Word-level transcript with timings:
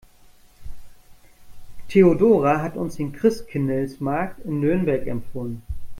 Theodora 1.89 2.63
hat 2.63 2.75
uns 2.75 2.95
den 2.95 3.11
Christkindlesmarkt 3.13 4.39
in 4.45 4.59
Nürnberg 4.59 5.05
empfohlen. 5.05 5.61